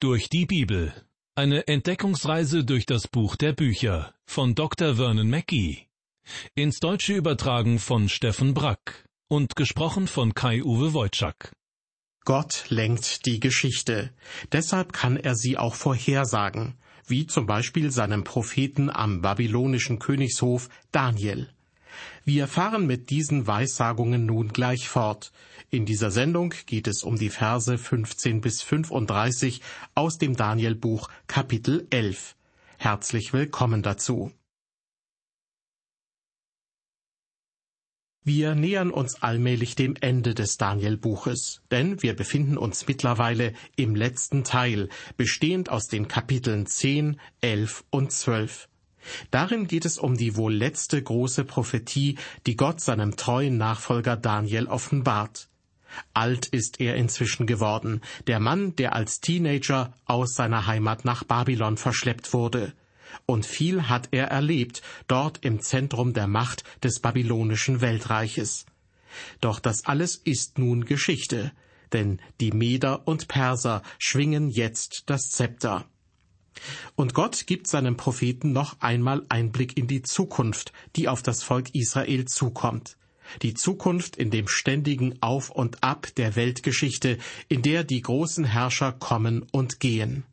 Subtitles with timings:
[0.00, 0.94] Durch die Bibel.
[1.34, 4.94] Eine Entdeckungsreise durch das Buch der Bücher von Dr.
[4.94, 5.88] Vernon Mackey.
[6.54, 11.52] Ins Deutsche übertragen von Steffen Brack und gesprochen von Kai-Uwe Wojczak.
[12.24, 14.14] Gott lenkt die Geschichte.
[14.52, 21.52] Deshalb kann er sie auch vorhersagen, wie zum Beispiel seinem Propheten am babylonischen Königshof Daniel.
[22.28, 25.32] Wir fahren mit diesen Weissagungen nun gleich fort.
[25.70, 29.62] In dieser Sendung geht es um die Verse 15 bis 35
[29.94, 32.36] aus dem Danielbuch Kapitel 11.
[32.76, 34.30] Herzlich willkommen dazu.
[38.22, 44.44] Wir nähern uns allmählich dem Ende des Danielbuches, denn wir befinden uns mittlerweile im letzten
[44.44, 48.68] Teil, bestehend aus den Kapiteln 10, 11 und 12.
[49.30, 54.66] Darin geht es um die wohl letzte große Prophetie, die Gott seinem treuen Nachfolger Daniel
[54.66, 55.48] offenbart.
[56.12, 61.76] Alt ist er inzwischen geworden, der Mann, der als Teenager aus seiner Heimat nach Babylon
[61.76, 62.74] verschleppt wurde.
[63.26, 68.66] Und viel hat er erlebt, dort im Zentrum der Macht des babylonischen Weltreiches.
[69.40, 71.52] Doch das alles ist nun Geschichte,
[71.92, 75.86] denn die Meder und Perser schwingen jetzt das Zepter.
[76.96, 81.74] Und Gott gibt seinem Propheten noch einmal Einblick in die Zukunft, die auf das Volk
[81.74, 82.96] Israel zukommt.
[83.42, 88.92] Die Zukunft in dem ständigen Auf und Ab der Weltgeschichte, in der die großen Herrscher
[88.92, 90.24] kommen und gehen.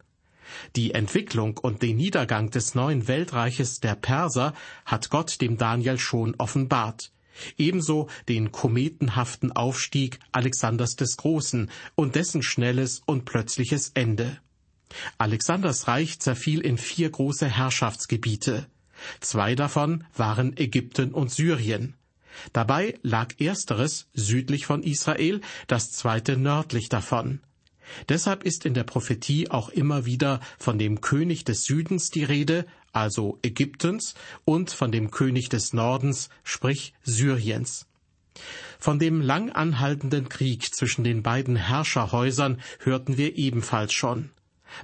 [0.75, 4.53] Die Entwicklung und den Niedergang des neuen Weltreiches der Perser
[4.85, 7.11] hat Gott dem Daniel schon offenbart.
[7.57, 14.39] Ebenso den kometenhaften Aufstieg Alexanders des Großen und dessen schnelles und plötzliches Ende.
[15.17, 18.67] Alexanders Reich zerfiel in vier große Herrschaftsgebiete.
[19.19, 21.95] Zwei davon waren Ägypten und Syrien.
[22.53, 27.39] Dabei lag ersteres südlich von Israel, das zweite nördlich davon.
[28.09, 32.65] Deshalb ist in der Prophetie auch immer wieder von dem König des Südens die Rede,
[32.91, 37.85] also Ägyptens, und von dem König des Nordens, sprich Syriens.
[38.79, 44.31] Von dem lang anhaltenden Krieg zwischen den beiden Herrscherhäusern hörten wir ebenfalls schon.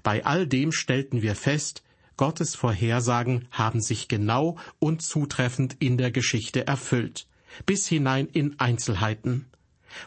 [0.03, 1.84] Bei all dem stellten wir fest,
[2.18, 7.28] Gottes Vorhersagen haben sich genau und zutreffend in der Geschichte erfüllt,
[7.66, 9.47] bis hinein in Einzelheiten.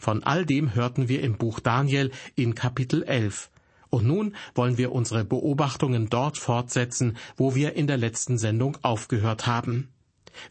[0.00, 3.50] Von all dem hörten wir im Buch Daniel in Kapitel 11.
[3.90, 9.46] Und nun wollen wir unsere Beobachtungen dort fortsetzen, wo wir in der letzten Sendung aufgehört
[9.46, 9.88] haben.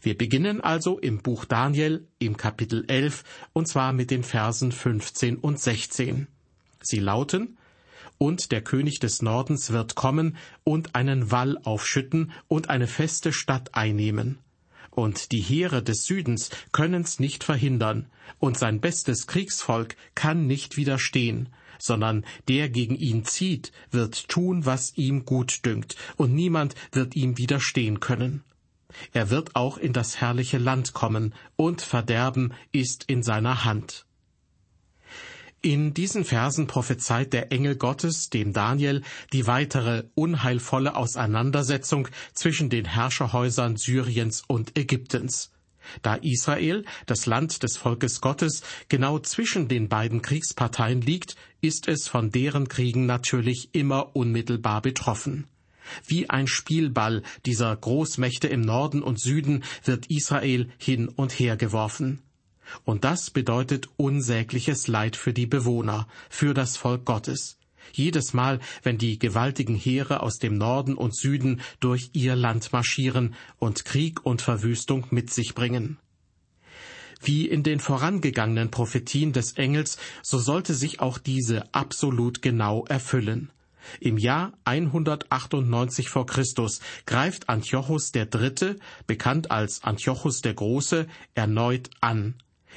[0.00, 3.22] Wir beginnen also im Buch Daniel im Kapitel 11
[3.52, 6.26] und zwar mit den Versen 15 und 16.
[6.80, 7.58] Sie lauten,
[8.18, 13.74] und der König des Nordens wird kommen und einen Wall aufschütten und eine feste Stadt
[13.74, 14.38] einnehmen.
[14.90, 18.06] Und die Heere des Südens können's nicht verhindern,
[18.38, 21.48] und sein bestes Kriegsvolk kann nicht widerstehen,
[21.78, 27.36] sondern der gegen ihn zieht, wird tun, was ihm gut dünkt, und niemand wird ihm
[27.38, 28.44] widerstehen können.
[29.12, 34.03] Er wird auch in das herrliche Land kommen, und Verderben ist in seiner Hand.
[35.64, 39.00] In diesen Versen prophezeit der Engel Gottes dem Daniel
[39.32, 45.52] die weitere unheilvolle Auseinandersetzung zwischen den Herrscherhäusern Syriens und Ägyptens.
[46.02, 52.08] Da Israel, das Land des Volkes Gottes, genau zwischen den beiden Kriegsparteien liegt, ist es
[52.08, 55.46] von deren Kriegen natürlich immer unmittelbar betroffen.
[56.06, 62.20] Wie ein Spielball dieser Großmächte im Norden und Süden wird Israel hin und her geworfen.
[62.84, 67.58] Und das bedeutet unsägliches Leid für die Bewohner, für das Volk Gottes.
[67.92, 73.34] Jedes Mal, wenn die gewaltigen Heere aus dem Norden und Süden durch ihr Land marschieren
[73.58, 75.98] und Krieg und Verwüstung mit sich bringen.
[77.22, 83.50] Wie in den vorangegangenen Prophetien des Engels, so sollte sich auch diese absolut genau erfüllen.
[84.00, 88.76] Im Jahr 198 vor Christus greift Antiochus III.,
[89.06, 92.34] bekannt als Antiochus der Große, erneut an.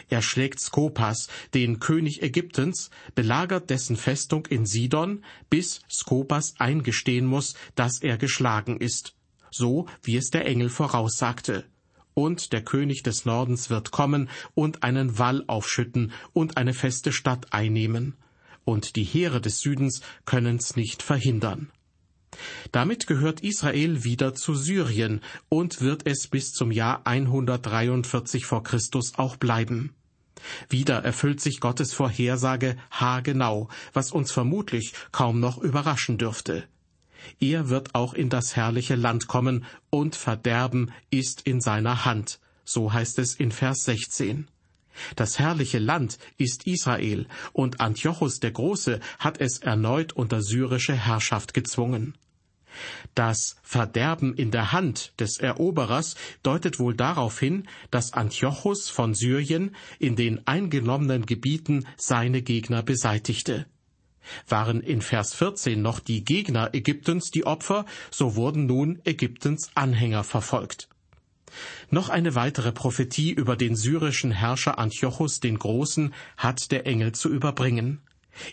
[0.09, 7.55] Er schlägt Skopas, den König Ägyptens, belagert dessen Festung in Sidon, bis Skopas eingestehen muss,
[7.75, 9.15] dass er geschlagen ist,
[9.51, 11.65] so wie es der Engel voraussagte.
[12.13, 17.53] Und der König des Nordens wird kommen und einen Wall aufschütten und eine feste Stadt
[17.53, 18.15] einnehmen.
[18.65, 21.69] Und die Heere des Südens können's nicht verhindern.
[22.71, 29.13] Damit gehört Israel wieder zu Syrien und wird es bis zum Jahr 143 vor Christus
[29.17, 29.93] auch bleiben.
[30.69, 36.65] Wieder erfüllt sich Gottes Vorhersage haargenau, was uns vermutlich kaum noch überraschen dürfte.
[37.39, 42.93] Er wird auch in das herrliche Land kommen, und Verderben ist in seiner Hand, so
[42.93, 44.47] heißt es in Vers 16.
[45.15, 51.53] Das herrliche Land ist Israel, und Antiochus der Große hat es erneut unter syrische Herrschaft
[51.53, 52.15] gezwungen.
[53.15, 59.75] Das Verderben in der Hand des Eroberers deutet wohl darauf hin, dass Antiochus von Syrien
[59.99, 63.65] in den eingenommenen Gebieten seine Gegner beseitigte.
[64.47, 70.23] Waren in Vers 14 noch die Gegner Ägyptens die Opfer, so wurden nun Ägyptens Anhänger
[70.23, 70.89] verfolgt.
[71.89, 77.29] Noch eine weitere Prophetie über den syrischen Herrscher Antiochus den Großen hat der Engel zu
[77.29, 78.01] überbringen.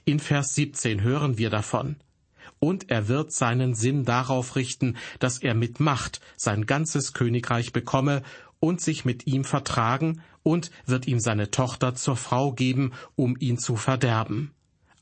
[0.05, 1.97] In Vers 17 hören wir davon.
[2.59, 8.23] Und er wird seinen Sinn darauf richten, dass er mit Macht sein ganzes Königreich bekomme
[8.61, 13.59] und sich mit ihm vertragen und wird ihm seine Tochter zur Frau geben, um ihn
[13.59, 14.53] zu verderben.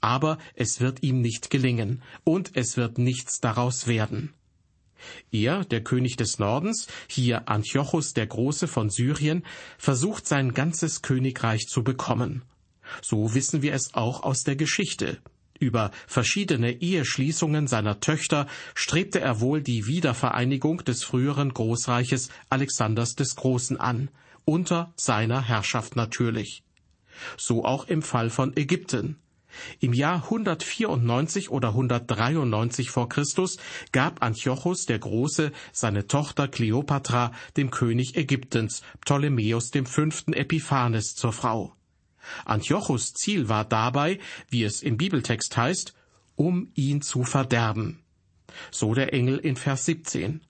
[0.01, 4.33] Aber es wird ihm nicht gelingen, und es wird nichts daraus werden.
[5.31, 9.45] Er, der König des Nordens, hier Antiochus der Große von Syrien,
[9.79, 12.43] versucht sein ganzes Königreich zu bekommen.
[13.01, 15.19] So wissen wir es auch aus der Geschichte.
[15.59, 23.37] Über verschiedene Eheschließungen seiner Töchter strebte er wohl die Wiedervereinigung des früheren Großreiches Alexanders des
[23.37, 24.09] Großen an,
[24.45, 26.65] unter seiner Herrschaft natürlich.
[27.37, 29.19] So auch im Fall von Ägypten.
[29.81, 33.59] Im Jahr 194 oder 193 vor Christus
[33.93, 40.33] gab Antiochus der Große seine Tochter Kleopatra dem König Ägyptens, Ptolemäus V.
[40.33, 41.75] Epiphanes, zur Frau.
[42.45, 44.19] Antiochus Ziel war dabei,
[44.49, 45.95] wie es im Bibeltext heißt,
[46.37, 48.03] um ihn zu verderben.
[48.71, 50.41] So der Engel in Vers 17.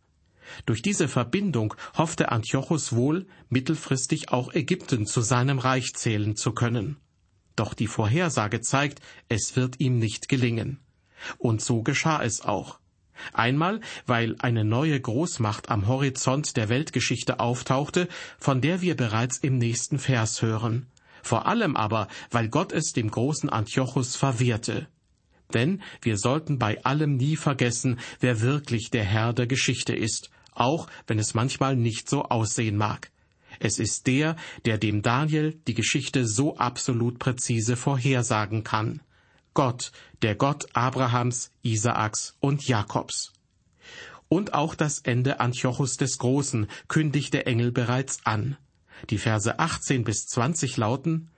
[0.66, 6.96] Durch diese Verbindung hoffte Antiochus wohl, mittelfristig auch Ägypten zu seinem Reich zählen zu können.
[7.56, 10.81] Doch die Vorhersage zeigt, es wird ihm nicht gelingen.
[11.38, 12.78] Und so geschah es auch.
[13.32, 18.08] Einmal, weil eine neue Großmacht am Horizont der Weltgeschichte auftauchte,
[18.38, 20.87] von der wir bereits im nächsten Vers hören.
[21.22, 24.88] Vor allem aber, weil Gott es dem großen Antiochus verwehrte.
[25.55, 30.88] Denn wir sollten bei allem nie vergessen, wer wirklich der Herr der Geschichte ist, auch
[31.06, 33.10] wenn es manchmal nicht so aussehen mag.
[33.64, 39.03] Es ist der, der dem Daniel die Geschichte so absolut präzise vorhersagen kann.
[39.55, 39.93] Gott,
[40.23, 43.32] der Gott Abrahams, Isaaks und Jakobs.
[44.29, 48.56] Und auch das Ende Antiochus des Großen kündigt der Engel bereits an.
[49.11, 51.31] Die Verse 18 bis 20 lauten,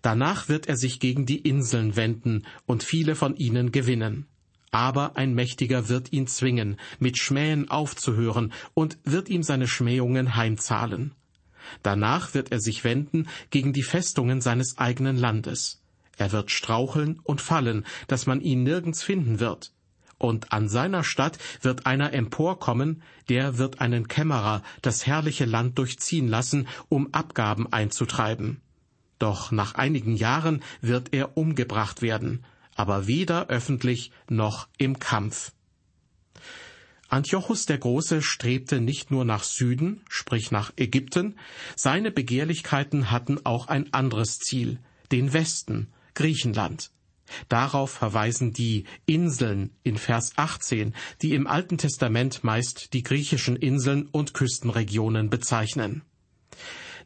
[0.00, 4.24] Danach wird er sich gegen die Inseln wenden und viele von ihnen gewinnen.
[4.70, 11.12] Aber ein Mächtiger wird ihn zwingen, mit Schmähen aufzuhören und wird ihm seine Schmähungen heimzahlen.
[11.82, 15.82] Danach wird er sich wenden gegen die Festungen seines eigenen Landes.
[16.16, 19.72] Er wird straucheln und fallen, dass man ihn nirgends finden wird.
[20.18, 26.28] Und an seiner Stadt wird einer emporkommen, der wird einen Kämmerer das herrliche Land durchziehen
[26.28, 28.62] lassen, um Abgaben einzutreiben.
[29.18, 35.52] Doch nach einigen Jahren wird er umgebracht werden, aber weder öffentlich noch im Kampf.
[37.16, 41.38] Antiochus der Große strebte nicht nur nach Süden, sprich nach Ägypten,
[41.74, 44.80] seine Begehrlichkeiten hatten auch ein anderes Ziel,
[45.12, 46.90] den Westen, Griechenland.
[47.48, 54.10] Darauf verweisen die Inseln in Vers 18, die im Alten Testament meist die griechischen Inseln
[54.12, 56.02] und Küstenregionen bezeichnen.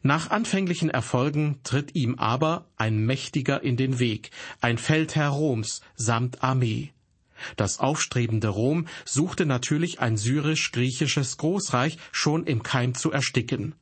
[0.01, 6.43] Nach anfänglichen Erfolgen tritt ihm aber ein Mächtiger in den Weg, ein Feldherr Roms samt
[6.43, 6.91] Armee.
[7.55, 13.75] Das aufstrebende Rom suchte natürlich ein syrisch-griechisches Großreich schon im Keim zu ersticken.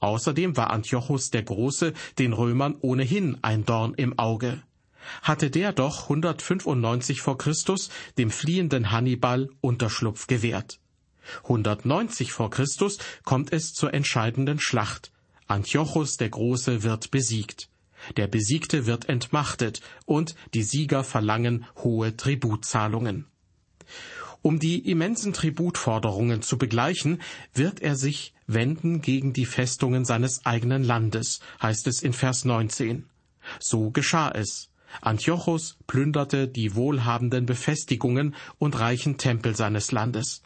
[0.00, 4.62] Außerdem war Antiochus der Große den Römern ohnehin ein Dorn im Auge.
[5.22, 10.78] Hatte der doch 195 vor Christus dem fliehenden Hannibal Unterschlupf gewährt.
[11.44, 15.12] 190 vor Christus kommt es zur entscheidenden Schlacht.
[15.46, 17.68] Antiochus der Große wird besiegt.
[18.16, 23.26] Der Besiegte wird entmachtet und die Sieger verlangen hohe Tributzahlungen.
[24.42, 27.20] Um die immensen Tributforderungen zu begleichen,
[27.52, 33.04] wird er sich wenden gegen die Festungen seines eigenen Landes, heißt es in Vers 19.
[33.58, 34.70] So geschah es.
[35.02, 40.42] Antiochus plünderte die wohlhabenden Befestigungen und reichen Tempel seines Landes.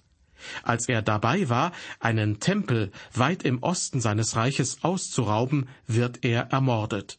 [0.63, 7.19] Als er dabei war, einen Tempel weit im Osten seines Reiches auszurauben, wird er ermordet.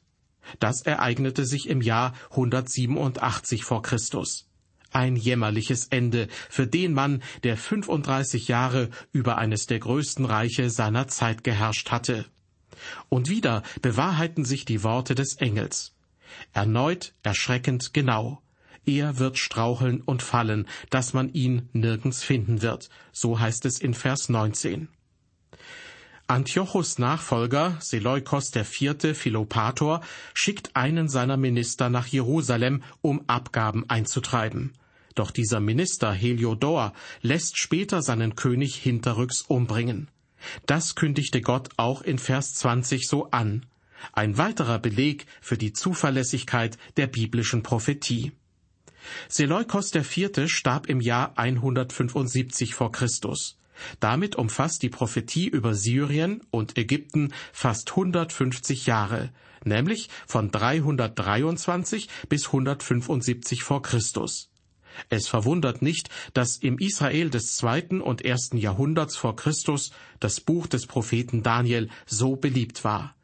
[0.60, 4.48] Das ereignete sich im Jahr 187 vor Christus.
[4.92, 11.08] Ein jämmerliches Ende für den Mann, der 35 Jahre über eines der größten Reiche seiner
[11.08, 12.26] Zeit geherrscht hatte.
[13.10, 15.96] Und wieder bewahrheiten sich die Worte des Engels.
[16.54, 18.42] Erneut erschreckend genau.
[18.86, 22.90] Er wird straucheln und fallen, dass man ihn nirgends finden wird.
[23.12, 24.90] So heißt es in Vers 19.
[26.28, 29.16] Antiochus Nachfolger, Seleukos IV.
[29.16, 30.02] Philopator,
[30.34, 34.74] schickt einen seiner Minister nach Jerusalem, um Abgaben einzutreiben.
[35.14, 40.08] Doch dieser Minister Heliodor lässt später seinen König hinterrücks umbringen.
[40.66, 43.68] Das kündigte Gott auch in Vers 20 so an.
[44.12, 48.32] Ein weiterer Beleg für die Zuverlässigkeit der biblischen Prophetie.
[49.30, 50.48] Seleukos IV.
[50.48, 53.60] starb im Jahr 175 vor Christus.
[54.00, 59.32] Damit umfasst die Prophetie über Syrien und Ägypten fast 150 Jahre,
[59.64, 64.50] nämlich von 323 bis 175 vor Christus.
[65.10, 70.68] Es verwundert nicht, dass im Israel des zweiten und ersten Jahrhunderts vor Christus das Buch
[70.68, 73.16] des Propheten Daniel so beliebt war.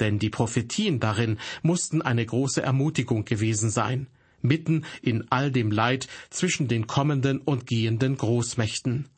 [0.00, 4.08] Denn die Prophetien darin mussten eine große Ermutigung gewesen sein,
[4.42, 9.08] mitten in all dem Leid zwischen den kommenden und gehenden Großmächten.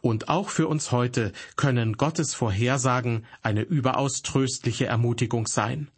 [0.00, 5.88] Und auch für uns heute können Gottes Vorhersagen eine überaus tröstliche Ermutigung sein.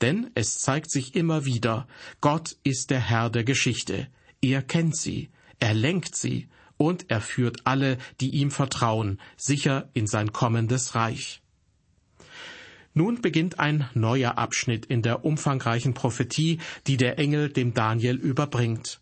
[0.00, 1.86] Denn es zeigt sich immer wieder,
[2.20, 4.08] Gott ist der Herr der Geschichte.
[4.40, 10.06] Er kennt sie, er lenkt sie und er führt alle, die ihm vertrauen, sicher in
[10.06, 11.42] sein kommendes Reich.
[12.94, 18.99] Nun beginnt ein neuer Abschnitt in der umfangreichen Prophetie, die der Engel dem Daniel überbringt.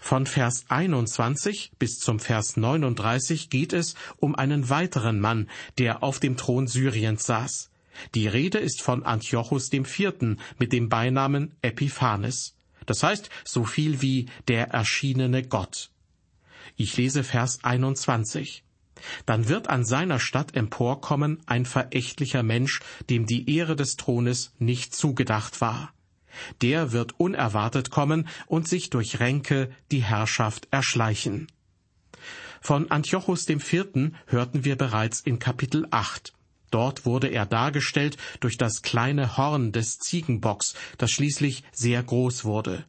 [0.00, 6.20] Von Vers 21 bis zum Vers 39 geht es um einen weiteren Mann, der auf
[6.20, 7.70] dem Thron Syriens saß.
[8.14, 10.36] Die Rede ist von Antiochus IV.
[10.58, 12.56] mit dem Beinamen Epiphanes.
[12.86, 15.90] Das heißt so viel wie der erschienene Gott.
[16.76, 18.64] Ich lese Vers 21.
[19.26, 24.94] Dann wird an seiner Stadt emporkommen ein verächtlicher Mensch, dem die Ehre des Thrones nicht
[24.94, 25.92] zugedacht war.
[26.62, 31.48] Der wird unerwartet kommen und sich durch Ränke die Herrschaft erschleichen.
[32.60, 34.12] Von Antiochus IV.
[34.26, 36.34] hörten wir bereits in Kapitel 8.
[36.70, 42.84] Dort wurde er dargestellt durch das kleine Horn des Ziegenbocks, das schließlich sehr groß wurde.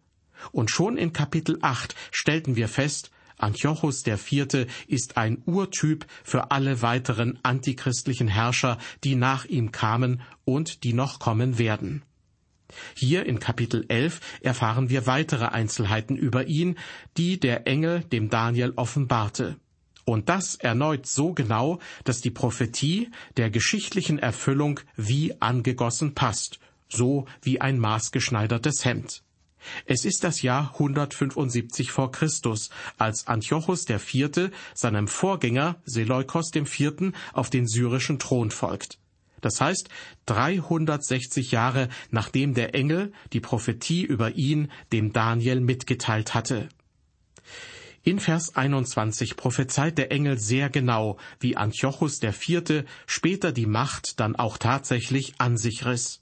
[0.51, 4.67] Und schon in Kapitel 8 stellten wir fest, Antiochus IV.
[4.87, 11.19] ist ein Urtyp für alle weiteren antichristlichen Herrscher, die nach ihm kamen und die noch
[11.19, 12.03] kommen werden.
[12.95, 16.77] Hier in Kapitel 11 erfahren wir weitere Einzelheiten über ihn,
[17.17, 19.57] die der Engel dem Daniel offenbarte.
[20.05, 26.59] Und das erneut so genau, dass die Prophetie der geschichtlichen Erfüllung wie angegossen passt,
[26.89, 29.23] so wie ein maßgeschneidertes Hemd.
[29.85, 34.51] Es ist das Jahr 175 vor Christus, als Antiochus IV.
[34.73, 37.13] seinem Vorgänger Seleukos IV.
[37.33, 39.00] auf den syrischen Thron folgt.
[39.41, 39.89] Das heißt,
[40.27, 46.69] 360 Jahre nachdem der Engel die Prophetie über ihn dem Daniel mitgeteilt hatte.
[48.03, 52.85] In Vers 21 prophezeit der Engel sehr genau, wie Antiochus IV.
[53.05, 56.21] später die Macht dann auch tatsächlich an sich riss.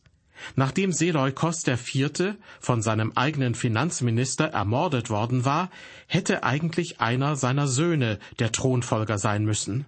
[0.56, 2.36] Nachdem Seleukos IV.
[2.60, 5.70] von seinem eigenen Finanzminister ermordet worden war,
[6.08, 9.86] hätte eigentlich einer seiner Söhne der Thronfolger sein müssen.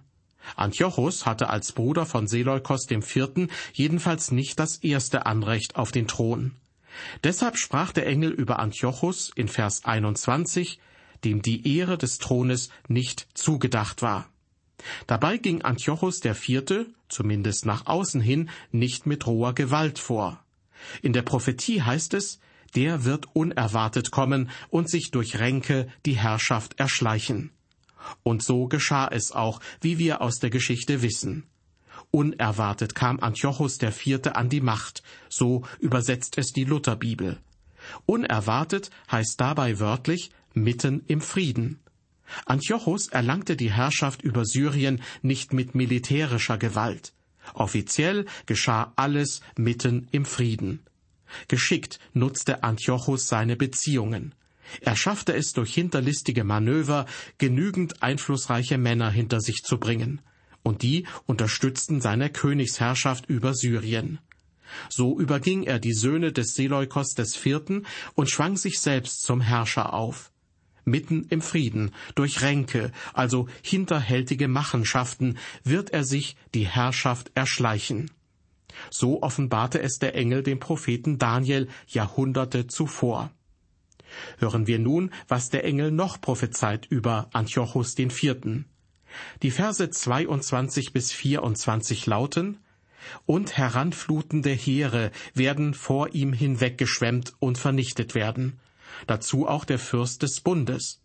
[0.56, 3.48] Antiochus hatte als Bruder von Seleukos IV.
[3.72, 6.52] jedenfalls nicht das erste Anrecht auf den Thron.
[7.24, 10.78] Deshalb sprach der Engel über Antiochus in Vers 21,
[11.24, 14.28] dem die Ehre des Thrones nicht zugedacht war.
[15.06, 20.42] Dabei ging Antiochus IV., zumindest nach außen hin, nicht mit roher Gewalt vor.
[21.02, 22.40] In der Prophetie heißt es,
[22.74, 27.50] der wird unerwartet kommen und sich durch Ränke die Herrschaft erschleichen.
[28.22, 31.44] Und so geschah es auch, wie wir aus der Geschichte wissen.
[32.10, 34.20] Unerwartet kam Antiochus IV.
[34.34, 37.38] an die Macht, so übersetzt es die Lutherbibel.
[38.06, 41.80] Unerwartet heißt dabei wörtlich mitten im Frieden.
[42.46, 47.12] Antiochus erlangte die Herrschaft über Syrien nicht mit militärischer Gewalt.
[47.54, 50.80] Offiziell geschah alles mitten im Frieden.
[51.48, 54.34] Geschickt nutzte Antiochus seine Beziehungen.
[54.80, 57.06] Er schaffte es durch hinterlistige Manöver,
[57.38, 60.20] genügend einflussreiche Männer hinter sich zu bringen,
[60.62, 64.18] und die unterstützten seine Königsherrschaft über Syrien.
[64.88, 67.82] So überging er die Söhne des Seleukos IV.
[68.14, 70.32] und schwang sich selbst zum Herrscher auf.
[70.84, 78.10] Mitten im Frieden, durch Ränke, also hinterhältige Machenschaften, wird er sich die Herrschaft erschleichen.
[78.90, 83.30] So offenbarte es der Engel dem Propheten Daniel Jahrhunderte zuvor.
[84.38, 88.64] Hören wir nun, was der Engel noch prophezeit über Antiochus IV.
[89.42, 92.58] Die Verse 22 bis 24 lauten,
[93.26, 98.60] und heranflutende Heere werden vor ihm hinweggeschwemmt und vernichtet werden.
[99.06, 101.00] Dazu auch der Fürst des Bundes.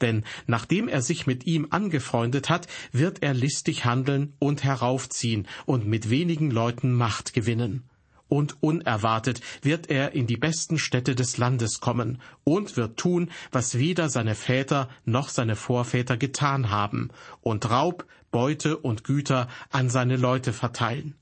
[0.00, 5.86] Denn nachdem er sich mit ihm angefreundet hat, wird er listig handeln und heraufziehen und
[5.86, 7.84] mit wenigen Leuten Macht gewinnen.
[8.32, 13.76] Und unerwartet wird er in die besten Städte des Landes kommen und wird tun, was
[13.76, 17.10] weder seine Väter noch seine Vorväter getan haben,
[17.42, 21.14] und Raub, Beute und Güter an seine Leute verteilen.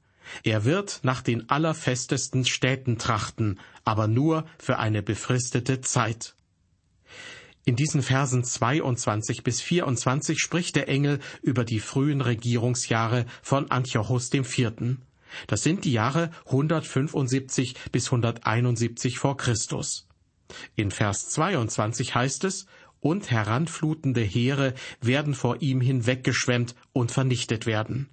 [0.45, 6.37] Er wird nach den allerfestesten Städten trachten, aber nur für eine befristete Zeit.
[7.64, 14.33] In diesen Versen 22 bis 24 spricht der Engel über die frühen Regierungsjahre von Antiochus
[14.33, 15.00] IV.
[15.46, 20.06] Das sind die Jahre 175 bis 171 vor Christus.
[20.76, 22.66] In Vers 22 heißt es,
[23.00, 28.10] und heranflutende Heere werden vor ihm hinweggeschwemmt und vernichtet werden.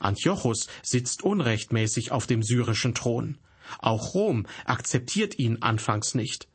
[0.00, 3.38] Antiochus sitzt unrechtmäßig auf dem syrischen Thron.
[3.78, 6.48] Auch Rom akzeptiert ihn anfangs nicht.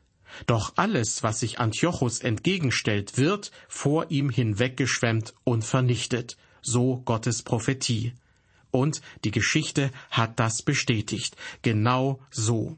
[0.46, 8.14] Doch alles, was sich Antiochus entgegenstellt, wird vor ihm hinweggeschwemmt und vernichtet, so Gottes Prophetie.
[8.72, 12.76] Und die Geschichte hat das bestätigt, genau so.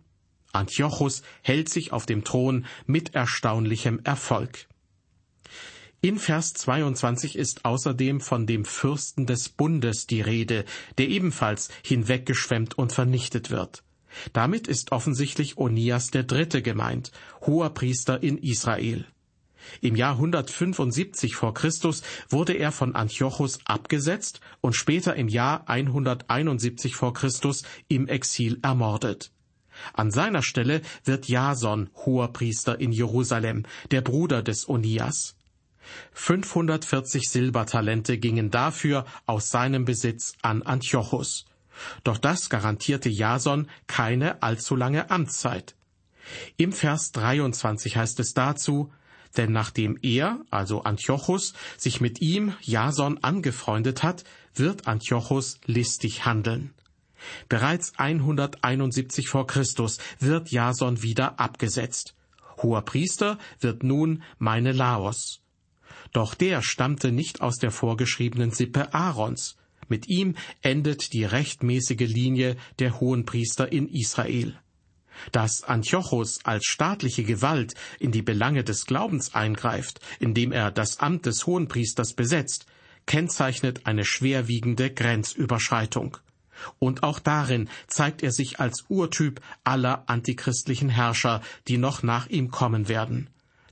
[0.53, 4.67] Antiochus hält sich auf dem Thron mit erstaunlichem Erfolg.
[6.01, 10.67] In Vers 22 ist außerdem von dem Fürsten des Bundes die Rede,
[10.99, 13.83] der ebenfalls hinweggeschwemmt und vernichtet wird.
[14.33, 17.11] Damit ist offensichtlich Onias der Dritte gemeint,
[17.47, 19.07] hoher Priester in Israel.
[19.81, 26.95] Im Jahr 175 vor Christus wurde er von Antiochus abgesetzt und später im Jahr 171
[26.95, 29.31] vor Christus im Exil ermordet.
[29.93, 35.37] An seiner Stelle wird Jason hoher Priester in Jerusalem, der Bruder des Onias.
[36.13, 41.45] 540 Silbertalente gingen dafür aus seinem Besitz an Antiochus.
[42.05, 45.75] Doch das garantierte Jason keine allzu lange Amtszeit.
[46.57, 48.93] Im Vers 23 heißt es dazu,
[49.37, 54.25] denn nachdem er, also Antiochus, sich mit ihm, Jason, angefreundet hat,
[54.55, 56.73] wird Antiochus listig handeln.
[57.49, 62.15] Bereits 171 vor Christus wird Jason wieder abgesetzt.
[62.63, 65.41] Hoher Priester wird nun meine Laos.
[66.13, 69.57] Doch der stammte nicht aus der vorgeschriebenen Sippe Aarons.
[69.89, 74.59] Mit ihm endet die rechtmäßige Linie der Hohenpriester in Israel.
[75.33, 81.27] Dass Antiochus als staatliche Gewalt in die Belange des Glaubens eingreift, indem er das Amt
[81.27, 82.67] des Hohenpriesters besetzt,
[83.07, 86.19] kennzeichnet eine schwerwiegende Grenzüberschreitung.
[86.79, 92.51] Und auch darin zeigt er sich als Urtyp aller antichristlichen Herrscher, die noch nach ihm
[92.51, 93.29] kommen werden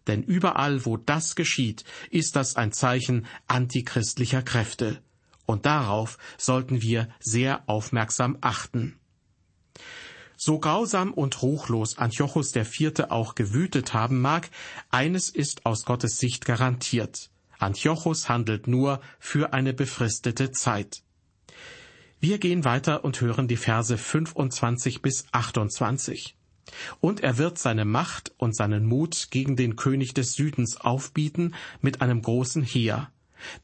[0.07, 5.00] denn überall, wo das geschieht, ist das ein Zeichen antichristlicher Kräfte.
[5.46, 8.98] Und darauf sollten wir sehr aufmerksam achten.
[10.44, 13.11] So grausam und ruchlos Antiochus IV.
[13.11, 14.50] auch gewütet haben mag,
[14.90, 17.31] eines ist aus Gottes Sicht garantiert.
[17.61, 21.05] Antiochus handelt nur für eine befristete Zeit.
[22.18, 26.37] Wir gehen weiter und hören die Verse 25 bis 28.
[26.98, 32.00] Und er wird seine Macht und seinen Mut gegen den König des Südens aufbieten mit
[32.02, 33.12] einem großen Heer.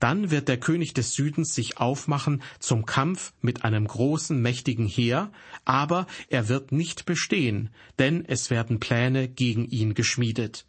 [0.00, 5.30] Dann wird der König des Südens sich aufmachen zum Kampf mit einem großen, mächtigen Heer,
[5.64, 10.66] aber er wird nicht bestehen, denn es werden Pläne gegen ihn geschmiedet.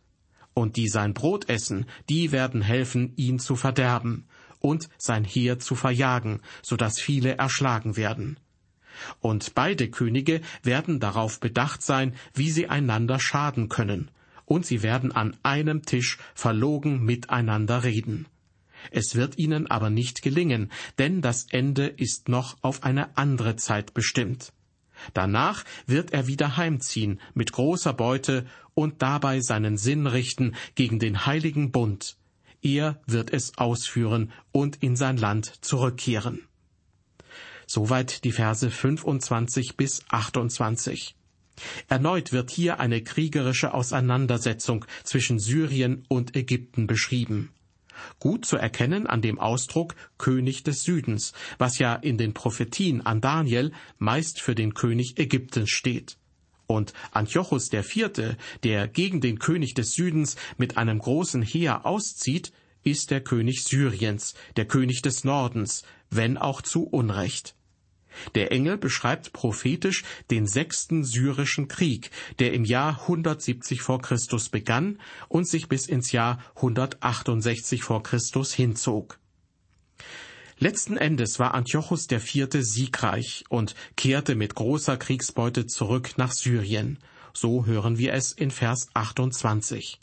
[0.53, 4.25] Und die sein Brot essen, die werden helfen, ihn zu verderben
[4.59, 8.39] und sein Heer zu verjagen, so dass viele erschlagen werden.
[9.21, 14.11] Und beide Könige werden darauf bedacht sein, wie sie einander schaden können,
[14.45, 18.25] und sie werden an einem Tisch verlogen miteinander reden.
[18.91, 23.93] Es wird ihnen aber nicht gelingen, denn das Ende ist noch auf eine andere Zeit
[23.93, 24.53] bestimmt.
[25.13, 31.25] Danach wird er wieder heimziehen mit großer Beute und dabei seinen Sinn richten gegen den
[31.25, 32.17] heiligen Bund.
[32.61, 36.41] Er wird es ausführen und in sein Land zurückkehren.
[37.65, 41.15] Soweit die Verse 25 bis 28.
[41.87, 47.51] Erneut wird hier eine kriegerische Auseinandersetzung zwischen Syrien und Ägypten beschrieben.
[48.19, 53.21] Gut zu erkennen an dem Ausdruck König des Südens, was ja in den Prophetien an
[53.21, 56.17] Daniel meist für den König Ägyptens steht.
[56.67, 62.51] Und Antiochus IV., der gegen den König des Südens mit einem großen Heer auszieht,
[62.83, 67.55] ist der König Syriens, der König des Nordens, wenn auch zu Unrecht.
[68.35, 74.99] Der Engel beschreibt prophetisch den sechsten syrischen Krieg, der im Jahr 170 vor Christus begann
[75.27, 79.19] und sich bis ins Jahr 168 vor Christus hinzog.
[80.57, 82.49] Letzten Endes war Antiochus IV.
[82.51, 86.99] siegreich und kehrte mit großer Kriegsbeute zurück nach Syrien.
[87.33, 90.01] So hören wir es in Vers 28.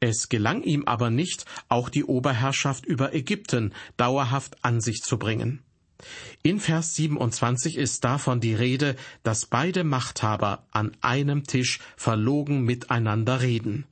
[0.00, 5.62] Es gelang ihm aber nicht, auch die Oberherrschaft über Ägypten dauerhaft an sich zu bringen.
[6.42, 13.40] In Vers 27 ist davon die Rede, dass beide Machthaber an einem Tisch verlogen miteinander
[13.40, 13.86] reden.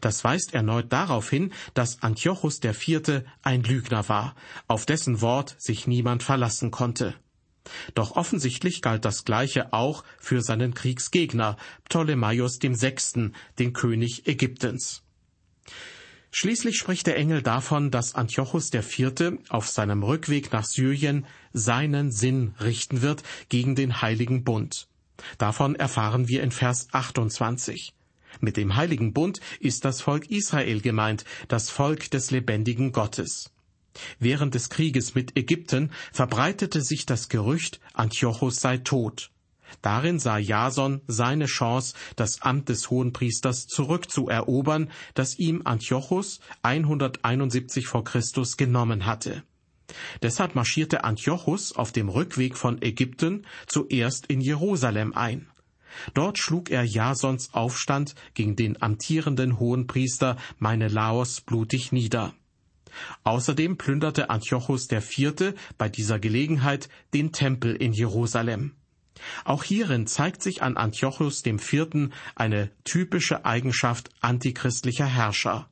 [0.00, 3.24] Das weist erneut darauf hin, dass Antiochus IV.
[3.42, 4.34] ein Lügner war,
[4.68, 7.14] auf dessen Wort sich niemand verlassen konnte.
[7.94, 15.02] Doch offensichtlich galt das Gleiche auch für seinen Kriegsgegner, Ptolemaios VI., den König Ägyptens.
[16.34, 19.38] Schließlich spricht der Engel davon, dass Antiochus IV.
[19.50, 24.88] auf seinem Rückweg nach Syrien seinen Sinn richten wird gegen den Heiligen Bund.
[25.36, 27.92] Davon erfahren wir in Vers 28.
[28.40, 33.50] Mit dem Heiligen Bund ist das Volk Israel gemeint, das Volk des lebendigen Gottes.
[34.18, 39.31] Während des Krieges mit Ägypten verbreitete sich das Gerücht, Antiochus sei tot.
[39.80, 48.04] Darin sah Jason seine Chance, das Amt des Hohenpriesters zurückzuerobern, das ihm Antiochus 171 vor
[48.04, 49.42] Christus genommen hatte.
[50.22, 55.48] Deshalb marschierte Antiochus auf dem Rückweg von Ägypten zuerst in Jerusalem ein.
[56.14, 62.32] Dort schlug er Jasons Aufstand gegen den amtierenden Hohenpriester Menelaos blutig nieder.
[63.24, 65.54] Außerdem plünderte Antiochus IV.
[65.78, 68.72] bei dieser Gelegenheit den Tempel in Jerusalem.
[69.44, 72.10] Auch hierin zeigt sich an Antiochus IV.
[72.34, 75.68] eine typische Eigenschaft antichristlicher Herrscher.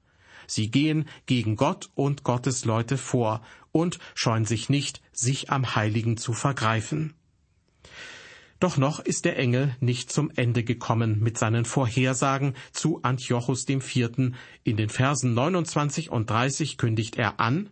[0.47, 6.17] Sie gehen gegen Gott und Gottes Leute vor und scheuen sich nicht, sich am Heiligen
[6.17, 7.15] zu vergreifen.
[8.59, 14.33] Doch noch ist der Engel nicht zum Ende gekommen mit seinen Vorhersagen zu Antiochus IV.
[14.65, 17.71] In den Versen 29 und 30 kündigt er an,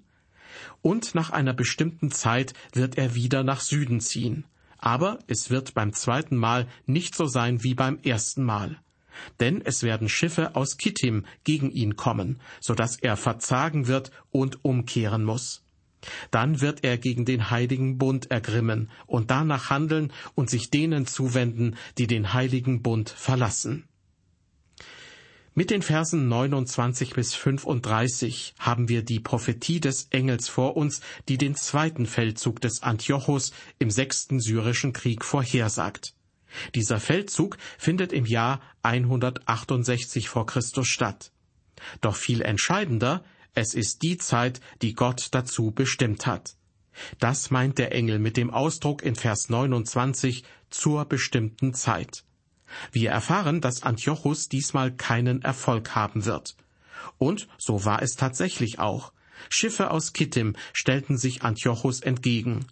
[0.80, 4.44] und nach einer bestimmten Zeit wird er wieder nach Süden ziehen.
[4.78, 8.78] Aber es wird beim zweiten Mal nicht so sein wie beim ersten Mal.
[9.40, 14.64] Denn es werden Schiffe aus Kittim gegen ihn kommen, so dass er verzagen wird und
[14.64, 15.64] umkehren muss.
[16.30, 21.76] Dann wird er gegen den heiligen Bund ergrimmen und danach handeln und sich denen zuwenden,
[21.98, 23.88] die den heiligen Bund verlassen.
[25.58, 31.36] Mit den Versen 29 bis 35 haben wir die Prophetie des Engels vor uns, die
[31.36, 36.14] den zweiten Feldzug des Antiochus im sechsten syrischen Krieg vorhersagt.
[36.76, 41.32] Dieser Feldzug findet im Jahr 168 vor Christus statt.
[42.02, 46.54] Doch viel entscheidender, es ist die Zeit, die Gott dazu bestimmt hat.
[47.18, 52.22] Das meint der Engel mit dem Ausdruck in Vers 29 zur bestimmten Zeit.
[52.92, 56.56] Wir erfahren, dass Antiochus diesmal keinen Erfolg haben wird.
[57.18, 59.12] Und so war es tatsächlich auch.
[59.48, 62.66] Schiffe aus Kittim stellten sich Antiochus entgegen.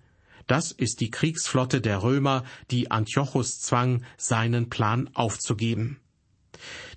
[0.46, 6.00] Das ist die Kriegsflotte der Römer, die Antiochus zwang, seinen Plan aufzugeben.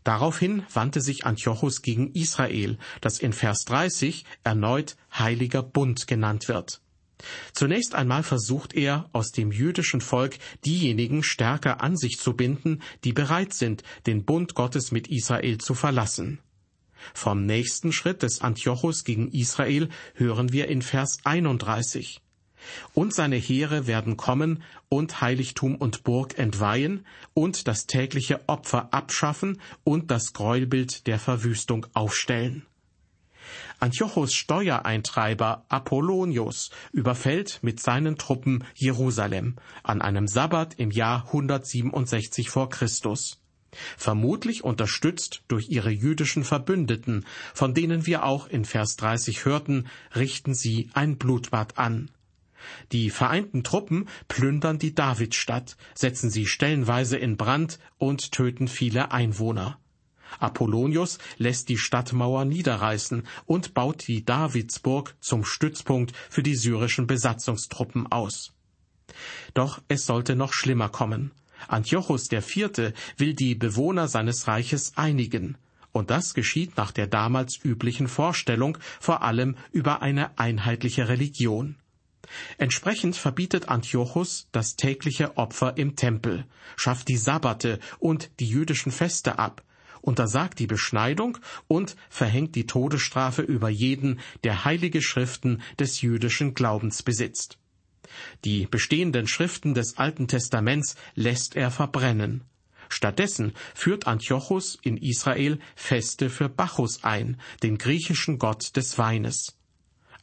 [0.04, 6.82] Daraufhin wandte sich Antiochus gegen Israel, das in Vers 30 erneut Heiliger Bund genannt wird.
[7.54, 13.14] Zunächst einmal versucht er, aus dem jüdischen Volk diejenigen stärker an sich zu binden, die
[13.14, 16.40] bereit sind, den Bund Gottes mit Israel zu verlassen.
[17.14, 22.22] Vom nächsten Schritt des Antiochus gegen Israel hören wir in Vers 31.
[22.94, 29.62] Und seine Heere werden kommen und Heiligtum und Burg entweihen und das tägliche Opfer abschaffen
[29.86, 32.66] und das Gräuelbild der Verwüstung aufstellen.
[33.80, 42.70] Antiochos Steuereintreiber Apollonius überfällt mit seinen Truppen Jerusalem an einem Sabbat im Jahr 167 vor
[42.70, 43.40] Christus.
[43.98, 50.54] Vermutlich unterstützt durch ihre jüdischen Verbündeten, von denen wir auch in Vers 30 hörten, richten
[50.54, 52.10] sie ein Blutbad an.
[52.92, 59.80] Die vereinten Truppen plündern die Davidstadt, setzen sie stellenweise in Brand und töten viele Einwohner.
[60.40, 68.12] Apollonius lässt die Stadtmauer niederreißen und baut die Davidsburg zum Stützpunkt für die syrischen Besatzungstruppen
[68.12, 68.54] aus.
[69.54, 71.32] Doch es sollte noch schlimmer kommen.
[71.68, 72.94] Antiochus IV.
[73.18, 75.58] will die Bewohner seines Reiches einigen,
[75.92, 81.76] und das geschieht nach der damals üblichen Vorstellung vor allem über eine einheitliche Religion.
[82.58, 89.40] Entsprechend verbietet Antiochus das tägliche Opfer im Tempel, schafft die Sabbate und die jüdischen Feste
[89.40, 89.64] ab,
[90.02, 97.04] untersagt die Beschneidung und verhängt die Todesstrafe über jeden, der heilige Schriften des jüdischen Glaubens
[97.04, 97.58] besitzt.
[98.44, 102.44] Die bestehenden Schriften des Alten Testaments lässt er verbrennen.
[102.90, 109.56] Stattdessen führt Antiochus in Israel Feste für Bacchus ein, den griechischen Gott des Weines.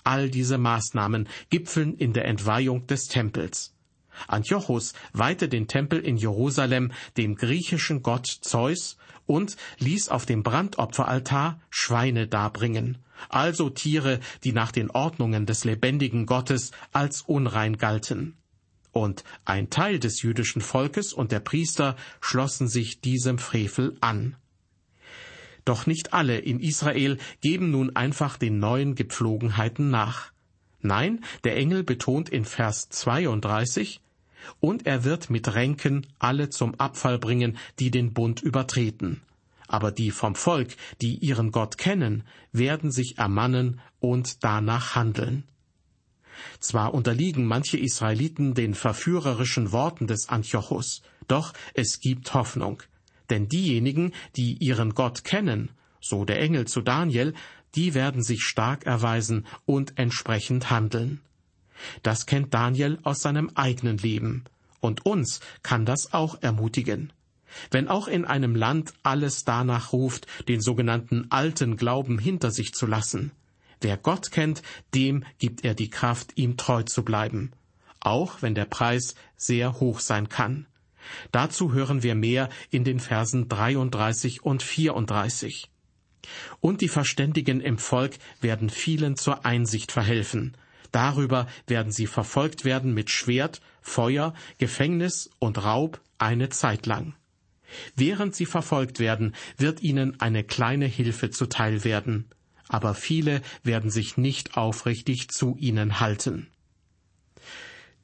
[0.02, 3.72] All diese Maßnahmen gipfeln in der Entweihung des Tempels.
[4.28, 11.60] Antiochus weihte den Tempel in Jerusalem dem griechischen Gott Zeus und ließ auf dem Brandopferaltar
[11.70, 18.36] Schweine darbringen, also Tiere, die nach den Ordnungen des lebendigen Gottes als unrein galten.
[18.92, 24.36] Und ein Teil des jüdischen Volkes und der Priester schlossen sich diesem Frevel an.
[25.66, 30.32] Doch nicht alle in Israel geben nun einfach den neuen Gepflogenheiten nach.
[30.80, 34.00] Nein, der Engel betont in Vers 32,
[34.60, 39.22] und er wird mit Ränken alle zum Abfall bringen, die den Bund übertreten.
[39.68, 45.44] Aber die vom Volk, die ihren Gott kennen, werden sich ermannen und danach handeln.
[46.60, 52.82] Zwar unterliegen manche Israeliten den verführerischen Worten des Antiochus, doch es gibt Hoffnung.
[53.30, 57.34] Denn diejenigen, die ihren Gott kennen, so der Engel zu Daniel,
[57.74, 61.20] die werden sich stark erweisen und entsprechend handeln.
[62.02, 64.44] Das kennt Daniel aus seinem eigenen Leben.
[64.80, 67.12] Und uns kann das auch ermutigen.
[67.70, 72.86] Wenn auch in einem Land alles danach ruft, den sogenannten alten Glauben hinter sich zu
[72.86, 73.32] lassen.
[73.80, 74.62] Wer Gott kennt,
[74.94, 77.52] dem gibt er die Kraft, ihm treu zu bleiben.
[78.00, 80.66] Auch wenn der Preis sehr hoch sein kann.
[81.30, 85.70] Dazu hören wir mehr in den Versen 33 und 34.
[86.60, 90.56] Und die Verständigen im Volk werden vielen zur Einsicht verhelfen,
[90.96, 97.14] Darüber werden sie verfolgt werden mit Schwert, Feuer, Gefängnis und Raub eine Zeit lang.
[97.96, 102.30] Während sie verfolgt werden, wird ihnen eine kleine Hilfe zuteil werden,
[102.68, 106.46] aber viele werden sich nicht aufrichtig zu ihnen halten.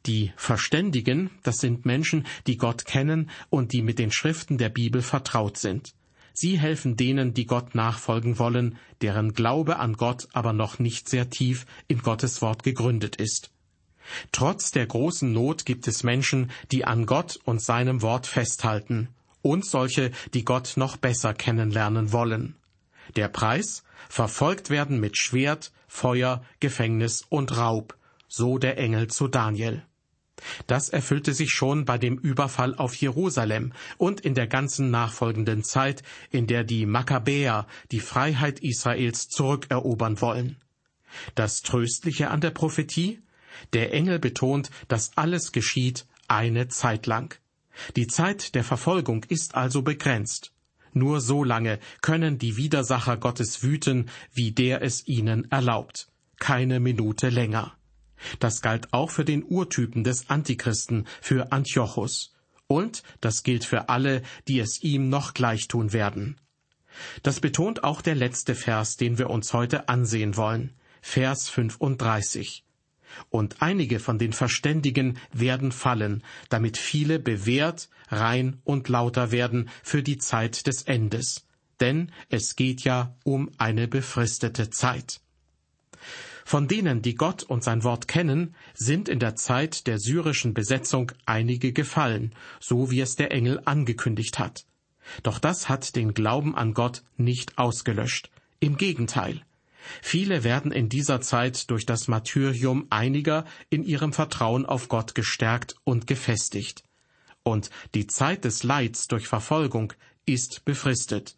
[0.04, 5.00] Die Verständigen, das sind Menschen, die Gott kennen und die mit den Schriften der Bibel
[5.00, 5.94] vertraut sind.
[6.32, 11.30] Sie helfen denen, die Gott nachfolgen wollen, deren Glaube an Gott aber noch nicht sehr
[11.30, 13.50] tief in Gottes Wort gegründet ist.
[14.32, 19.08] Trotz der großen Not gibt es Menschen, die an Gott und seinem Wort festhalten,
[19.42, 22.56] und solche, die Gott noch besser kennenlernen wollen.
[23.16, 23.82] Der Preis?
[24.08, 27.96] Verfolgt werden mit Schwert, Feuer, Gefängnis und Raub,
[28.28, 29.84] so der Engel zu Daniel.
[30.66, 36.02] Das erfüllte sich schon bei dem Überfall auf Jerusalem und in der ganzen nachfolgenden Zeit,
[36.30, 40.56] in der die Makkabäer die Freiheit Israels zurückerobern wollen.
[41.34, 43.20] Das Tröstliche an der Prophetie?
[43.72, 47.38] Der Engel betont, dass alles geschieht eine Zeit lang.
[47.96, 50.52] Die Zeit der Verfolgung ist also begrenzt.
[50.92, 56.08] Nur so lange können die Widersacher Gottes wüten, wie der es ihnen erlaubt.
[56.38, 57.76] Keine Minute länger.
[58.38, 62.34] Das galt auch für den Urtypen des Antichristen, für Antiochus.
[62.66, 66.36] Und das gilt für alle, die es ihm noch gleich tun werden.
[67.22, 72.64] Das betont auch der letzte Vers, den wir uns heute ansehen wollen, Vers 35.
[73.28, 80.02] Und einige von den Verständigen werden fallen, damit viele bewährt, rein und lauter werden für
[80.02, 81.46] die Zeit des Endes.
[81.80, 85.20] Denn es geht ja um eine befristete Zeit.
[86.44, 91.12] Von denen, die Gott und sein Wort kennen, sind in der Zeit der syrischen Besetzung
[91.26, 94.64] einige gefallen, so wie es der Engel angekündigt hat.
[95.22, 98.30] Doch das hat den Glauben an Gott nicht ausgelöscht.
[98.60, 99.42] Im Gegenteil.
[100.00, 105.74] Viele werden in dieser Zeit durch das Martyrium einiger in ihrem Vertrauen auf Gott gestärkt
[105.84, 106.84] und gefestigt.
[107.42, 109.92] Und die Zeit des Leids durch Verfolgung
[110.24, 111.36] ist befristet.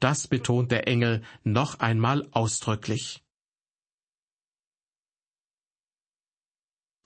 [0.00, 3.23] Das betont der Engel noch einmal ausdrücklich.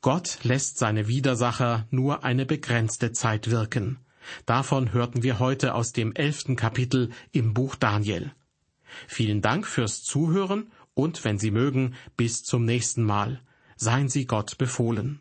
[0.00, 3.98] Gott lässt seine Widersacher nur eine begrenzte Zeit wirken.
[4.46, 8.32] Davon hörten wir heute aus dem elften Kapitel im Buch Daniel.
[9.06, 13.40] Vielen Dank fürs Zuhören und wenn Sie mögen, bis zum nächsten Mal.
[13.76, 15.20] Seien Sie Gott befohlen.